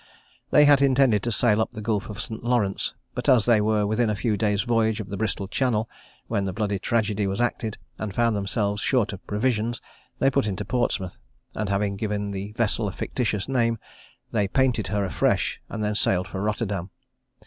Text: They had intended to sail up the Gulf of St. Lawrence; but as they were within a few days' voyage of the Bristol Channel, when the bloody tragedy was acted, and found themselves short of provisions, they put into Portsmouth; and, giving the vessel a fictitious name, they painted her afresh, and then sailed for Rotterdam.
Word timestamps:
They 0.49 0.65
had 0.65 0.81
intended 0.81 1.21
to 1.21 1.31
sail 1.31 1.61
up 1.61 1.73
the 1.73 1.79
Gulf 1.83 2.09
of 2.09 2.19
St. 2.19 2.43
Lawrence; 2.43 2.95
but 3.13 3.29
as 3.29 3.45
they 3.45 3.61
were 3.61 3.85
within 3.85 4.09
a 4.09 4.15
few 4.15 4.35
days' 4.35 4.63
voyage 4.63 4.99
of 4.99 5.09
the 5.09 5.15
Bristol 5.15 5.47
Channel, 5.47 5.87
when 6.25 6.45
the 6.45 6.53
bloody 6.53 6.79
tragedy 6.79 7.27
was 7.27 7.39
acted, 7.39 7.77
and 7.99 8.11
found 8.15 8.35
themselves 8.35 8.81
short 8.81 9.13
of 9.13 9.23
provisions, 9.27 9.79
they 10.17 10.31
put 10.31 10.47
into 10.47 10.65
Portsmouth; 10.65 11.19
and, 11.53 11.99
giving 11.99 12.31
the 12.31 12.51
vessel 12.53 12.87
a 12.87 12.91
fictitious 12.91 13.47
name, 13.47 13.77
they 14.31 14.47
painted 14.47 14.87
her 14.87 15.05
afresh, 15.05 15.61
and 15.69 15.83
then 15.83 15.93
sailed 15.93 16.27
for 16.27 16.41
Rotterdam. 16.41 16.89